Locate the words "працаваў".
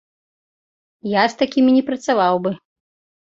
1.89-2.35